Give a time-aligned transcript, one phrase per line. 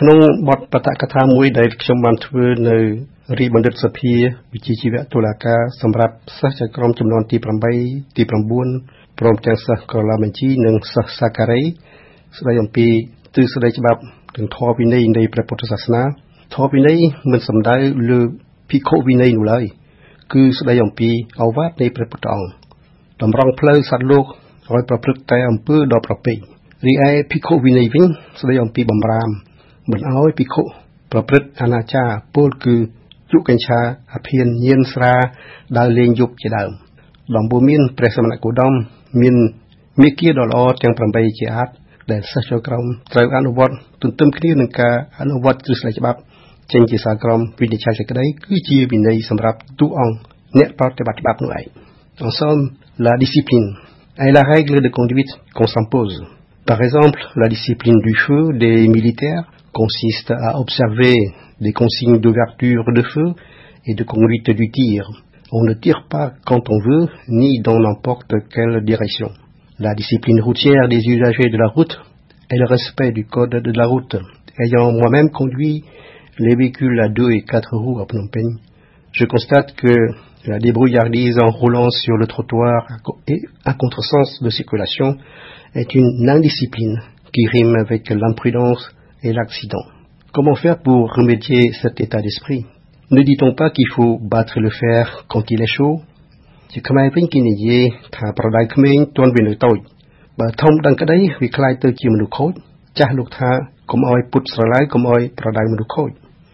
[0.00, 0.18] ក្នុង
[0.48, 2.76] បទបតកថាមួយដែលខ្ញុំបានធ្វើនៅ
[3.38, 4.12] រីបណ្ឌិតសភា
[4.52, 7.36] វិជ្ជាជីវៈតុលាការសម្រាប់សិស្សចៅក្រមចំនួនទី
[7.76, 11.62] 8ទី9ព្រមទាំងសិស្សកលាបញ្ជីនិងសិស្សសាការី
[12.38, 12.86] ស្ដីអំពី
[13.36, 14.00] ទិសដីច្បាប់
[14.36, 16.02] និងធម៌វិន័យនៃព្រះពុទ្ធសាសនា
[16.54, 16.98] ធម៌វិន័យ
[17.32, 17.76] មិនសំដៅ
[18.10, 18.20] លើ
[18.70, 19.64] ភិក្ខុវិន័យនោះឡើយ
[20.32, 22.48] គឺស្ដីអំពីអវាទនៃព្រះពុទ្ធអង្គ
[23.22, 24.24] តម្រង់ផ្លូវសត្វលោក
[24.72, 26.34] ឲ្យប្រព្រឹត្តតែអំពើដ៏ប្រពៃ
[26.86, 28.06] រីឯភិក្ខុវិន័យវិញ
[28.40, 29.30] ស្ដីអំពីបំរាម
[29.90, 30.62] មិនឲ្យភិក្ខុ
[31.12, 32.76] ប្រព្រឹត្តអនាចារពលគឺ
[33.32, 33.80] យុកញ្ឆា
[34.14, 35.14] អភិនញៀនស្រា
[35.78, 36.70] ដើរលេងយប់ជាដើម
[37.36, 38.74] ដំបូន្មានព្រះសមណគោដម
[39.22, 39.36] មាន
[40.02, 41.68] មេគាដ៏ល្អទាំង8ជាអាច
[42.10, 46.18] ដែលសិស្សចូលក្រុមត្រូវអនុវត្តទន្ទឹមគ្នានឹងការអនុវត្តទ្រឹស្ដីច្បាប់
[46.72, 50.16] ចេញជាសាក្រមវិនិច្ឆ័យសេចក្តីគឺជាវិន័យសម្រាប់ទូអង្គ
[50.58, 51.66] អ្នកប្រតិបត្តិច្បាប់នោះឯង
[52.20, 53.76] En somme, la discipline
[54.16, 56.22] est la règle de conduite qu'on s'impose.
[56.66, 61.14] Par exemple, la discipline du feu des militaires consiste à observer
[61.60, 63.34] des consignes d'ouverture de feu
[63.84, 65.06] et de conduite du tir.
[65.52, 69.28] On ne tire pas quand on veut, ni dans n'importe quelle direction.
[69.78, 72.00] La discipline routière des usagers de la route
[72.48, 74.16] est le respect du code de la route.
[74.58, 75.84] Ayant moi-même conduit
[76.38, 78.58] les véhicules à deux et quatre roues à Phnom Penh,
[79.12, 79.94] je constate que
[80.46, 82.86] la débrouillardise en roulant sur le trottoir
[83.28, 85.16] et à contresens de circulation
[85.74, 87.00] est une indiscipline
[87.32, 88.90] qui rime avec l'imprudence
[89.22, 89.84] et l'accident.
[90.32, 92.66] Comment faire pour remédier cet état d'esprit?
[93.10, 96.00] Ne dit-on pas qu'il faut battre le fer quand il est chaud?
[96.76, 97.82] ជាកម្លាំងពេញគនិយាយ
[98.16, 99.78] ថាប្រដៅក្មេងទន់វានៅតូច
[100.40, 102.52] បើធំដឹងក្តីវាខ្លាចទៅជាមនុស្សខូច
[102.98, 103.50] ចាស់លោកថា
[103.90, 106.10] កុំឲ្យពុតស្រឡៅកុំឲ្យប្រដៅមនុស្សខូច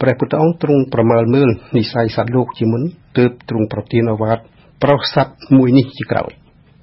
[0.00, 2.82] ព្រះពុទ្ធអង្គទ្រង់ប្រមាលមើលនិស័យសត្វលោកជាមុន
[3.16, 4.38] ទើបទ្រង់ប្រទានអវាទ
[4.82, 6.30] ប្រោសសត្វមួយនេះជាក្រោយ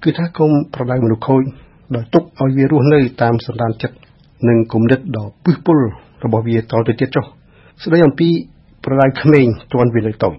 [0.04, 1.44] គឺថាកុំប្រដៅមនុស្សខូច
[1.96, 3.98] ដោយទុកឲ្យវារស់នៅតាមសន្តានចិត្ត
[4.48, 5.80] និងគំនិតដ៏ពឹសពុល
[6.24, 7.26] របស់វាតទៅទៀតចុះ
[7.84, 8.30] ស្ដីអំពី
[8.86, 10.36] ប្រដៅក្មេងទាន់វានៅតូច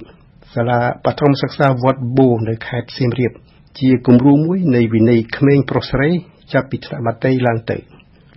[0.55, 3.33] សាលាបឋមសិក្សាវត្តបូនៅខេត្តសៀមរាប
[3.81, 6.09] ជាគំរូមួយនៃវិន័យក្មេងប្រុសស្រី
[6.53, 7.77] ចាប់ពីថ្នាក់បាតីឡើងទៅ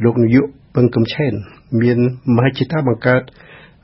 [0.03, 1.33] លោកនាយកពឹងកំឆេន
[1.81, 1.99] មាន
[2.35, 3.21] មហិច្ឆតាបង្កើត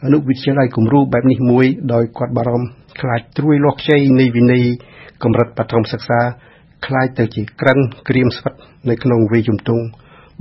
[0.04, 4.65] អនុវិទ្យាល័យគំរូបែបនេះមួយដោយគាត់បារម្ភ ខ្លាចត្រួយលាស់ខ្ចីនៃវិន័យ
[5.23, 6.21] កម្រិតបឋមសិក្សា
[6.87, 7.79] ខ្លាចទៅជាក្រិន
[8.09, 8.55] ក្រៀមស្វិត
[8.89, 9.83] នៅក្នុងវ័យជំទង់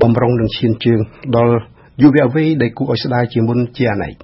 [0.01, 0.99] បំរុងនឹងឈានជើង
[1.35, 1.55] ដល់
[2.01, 4.15] យុវវ័យដែលគួរឲ្យស្ដាយជាមុនជាអនេក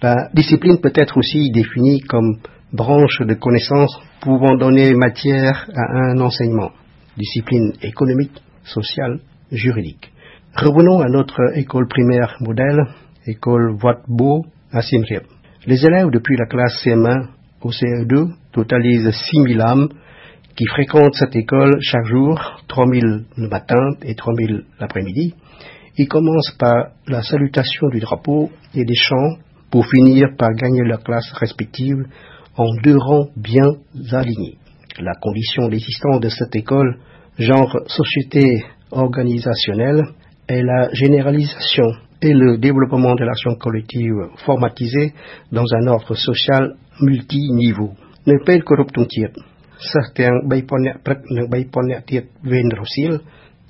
[0.00, 2.38] La discipline peut être aussi définie comme
[2.72, 6.70] branche de connaissances pouvant donner matière à un enseignement,
[7.16, 9.18] discipline économique, sociale,
[9.50, 10.12] juridique.
[10.54, 12.80] Revenons à notre école primaire modèle,
[13.26, 15.24] école Wat Bo à Siem Reap.
[15.66, 17.26] Les élèves depuis la classe CM1
[17.63, 19.89] au CE2 totalisent 6000 âmes
[20.55, 25.33] qui fréquentent cette école chaque jour, 3000 le matin et 3000 l'après-midi.
[25.97, 29.37] Ils commencent par la salutation du drapeau et des chants
[29.71, 32.05] pour finir par gagner leur classe respective
[32.55, 33.65] en deux rangs bien
[34.11, 34.57] alignés.
[34.99, 36.99] La condition d'existence de cette école,
[37.39, 40.03] genre société organisationnelle,
[40.47, 44.13] est la généralisation et le développement de l'action collective
[44.45, 45.13] formatisée
[45.51, 46.75] dans un ordre social
[47.05, 47.89] multiniveau.
[48.29, 49.33] នៅពេលគោរពទង់ជាតិ
[49.91, 53.11] សិស្សទាំង3000នាក់ព្រឹកនិង3000នាក់ទៀតវេនរសៀល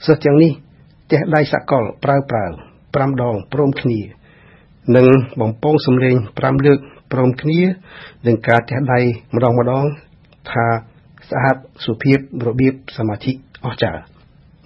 [0.06, 0.52] សិស្សទាំងនេះ
[1.12, 2.46] ទះដៃសកលប្រើប្រើ
[2.80, 4.00] 5ដងព្រមគ្នា
[4.96, 5.08] និង
[5.42, 6.80] បំពងសំលេង5លើក
[7.12, 7.60] ព្រមគ្នា
[8.28, 9.00] នឹងការទះដៃ
[9.36, 9.86] ម្ដងម្ដង
[10.52, 10.66] ថា
[11.30, 11.56] ស្អាត
[11.86, 12.18] សុភាព
[12.48, 13.32] របៀបសមាធិ
[13.66, 14.02] អស្ចារ្យ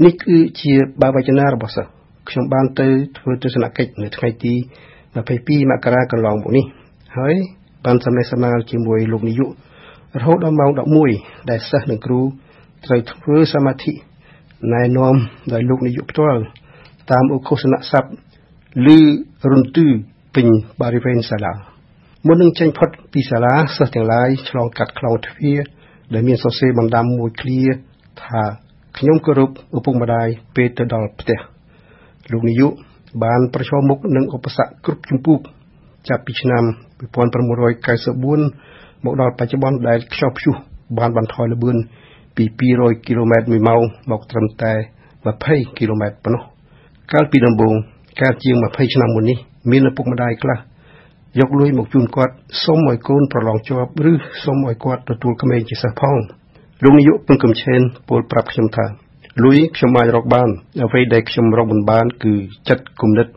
[0.05, 1.91] នេះគឺជាបាវចនារបស់សិស្ស
[2.29, 2.87] ខ្ញុំបានទៅ
[3.17, 4.53] ធ្វើទស្សនកិច្ចនៅថ្ងៃទី
[5.31, 6.65] 22មករាកន្លងមកនេះ
[7.17, 7.35] ហើយ
[7.85, 9.49] បានសម្ដែងសម្ដាលជាមួយលោកនាយក
[10.19, 10.71] រហូតដល់ម៉ោង
[11.09, 12.21] 11ដែលសិស្សនិងគ្រូ
[12.85, 13.93] ត្រូវធ្វើសមាធិ
[14.73, 15.15] ណែនាំ
[15.53, 16.41] ដោយលោកនាយកផ្ទាល់
[17.11, 18.09] តាមឧឃោសនស័ព្ទ
[18.95, 18.99] ឬ
[19.51, 19.87] រន្ទឺ
[20.35, 20.47] ពេញ
[20.81, 21.53] បរិវេណសាលា
[22.27, 25.59] មុននឹងចេញផុតពីសាលាសិស្សទាំងឡាយឆ្លងកាត់ខ្លោងទ្វារ
[26.13, 27.61] ដែលមានសរសេរបណ្ដាំមួយឃ្លា
[28.23, 28.43] ថា
[28.97, 31.39] ខ្ញុំគោរពឪពុកម្ដាយពេលទៅដល់ផ្ទះ
[32.31, 32.71] លោកនាយក
[33.23, 35.39] បានប្រឈមមុខនឹងឧបសគ្គគ្រប់ជំពូក
[36.09, 36.63] ចាប់ពីឆ្នាំ
[37.43, 40.55] 1994មកដល់បច្ចុប្បន្នដែលខ្យល់ព្យុះ
[40.97, 41.77] បានបន្ថយល្បឿន
[42.35, 42.45] ពី
[42.75, 43.81] 200គីឡូម៉ែត្រមួយម៉ោង
[44.11, 44.73] មកត្រឹមតែ
[45.25, 46.43] 20គីឡូម៉ែត្រប៉ុណ្ណោះ
[47.11, 47.73] កាលពីដំបូង
[48.21, 49.37] កាលជាង20ឆ្នាំមុននេះ
[49.71, 50.57] មានឪពុកម្ដាយខ្លះ
[51.39, 52.33] យកលុយមកជូនគាត់
[52.63, 54.13] សុំឲ្យកូនប្រឡងជាប់ឬ
[54.43, 56.17] សុំឲ្យគាត់ទទួលក្មេងជាសិស្សផង
[56.83, 58.85] លោកនាយកពឹងកំឆេនពោលប្រាប់ខ្ញុំថា
[59.43, 60.49] លុយខ្ញុំអាចរកបាន
[60.83, 62.33] អ្វីដែលខ្ញុំរកមិនបាន គឺ
[62.69, 63.27] ចិត្តគំនិត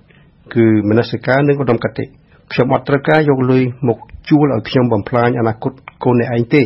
[0.54, 2.04] គឺមនសិការនិងឧត្តមគតិ
[2.51, 3.99] ខ្ញុំអត់ត្រូវការយកលុយមក
[4.29, 6.63] ជួលឲ្យខ្ញុំបំផ្លាញអនាគតកូនអ្នកឯងទេ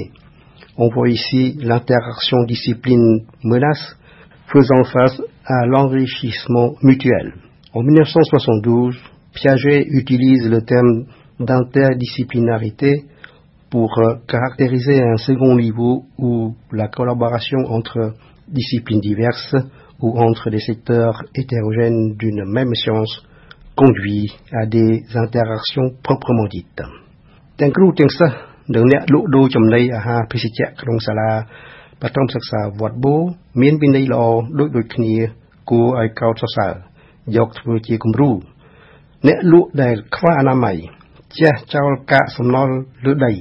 [0.82, 3.98] On voit ici l'interaction discipline menace
[4.48, 7.34] faisant face à l'enrichissement mutuel.
[7.74, 8.98] En 1972,
[9.34, 11.06] Piaget utilise le terme
[11.38, 13.04] d'interdisciplinarité
[13.70, 13.92] pour
[14.28, 18.14] caractériser un second niveau où la collaboration entre
[18.48, 19.56] disciplines diverses
[20.00, 23.22] ou entre des secteurs hétérogènes d'une même science
[23.77, 26.83] conduit à des interactions proprement dites.
[27.61, 28.37] ទាំងគ្រូទាំងសិស្ស
[28.75, 31.31] និងអ្នកលក់ដូរចំណីអាហារភេសជ្ជៈក្នុងសាលា
[32.03, 33.17] បឋមសិក្សាវត្តបូ
[33.63, 34.23] មានវិន័យល្អ
[34.59, 35.15] ដូចដូចគ្នា
[35.71, 36.75] គួរឲ្យកោតសរសើរ
[37.37, 38.31] យកធ្វើជាគំរូ
[39.27, 40.77] អ្នកលក់ដែលខ្វះអនាម័យ
[41.39, 42.75] ចេះចោលកាកសំណល់
[43.07, 43.33] លើដី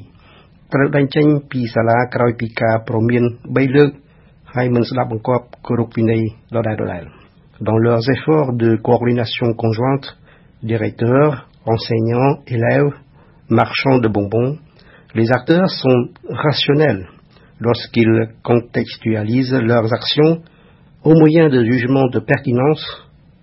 [0.74, 3.91] ត្រូវដេញចេញពីសាលាក្រោយពីការប្រមាន3លើក
[4.53, 6.21] ហើយមិនស្ដាប់បង្គាប់គោរពវិន័យ
[6.56, 7.06] ដដែលដដែល
[7.68, 10.07] Dans leurs efforts de coordination conjointe,
[10.63, 12.94] directeurs, enseignants, élèves,
[13.50, 14.57] marchands de bonbons,
[15.15, 17.07] les acteurs sont rationnels
[17.60, 20.42] lorsqu'ils contextualisent leurs actions
[21.04, 22.83] au moyen de jugements de pertinence.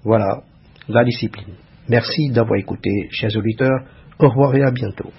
[0.02, 0.42] Voilà
[0.88, 1.54] la discipline.
[1.88, 3.84] Merci d'avoir écouté, chers auditeurs.
[4.18, 5.10] Au revoir et à bientôt.